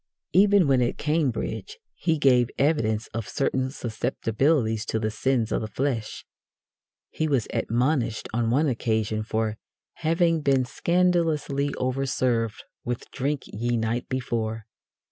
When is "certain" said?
3.29-3.69